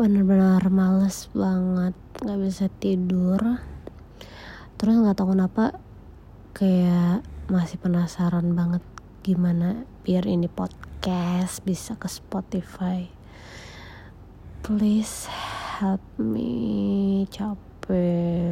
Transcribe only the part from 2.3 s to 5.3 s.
bisa tidur. Terus nggak